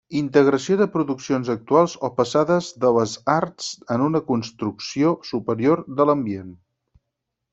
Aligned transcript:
Integració 0.19 0.75
de 0.77 0.85
produccions 0.93 1.51
actuals 1.53 1.93
o 2.07 2.09
passades 2.21 2.69
de 2.85 2.91
les 2.95 3.13
arts 3.35 3.69
en 3.97 4.05
una 4.07 4.23
construcció 4.31 5.13
superior 5.33 5.85
de 6.01 6.11
l'ambient. 6.11 6.49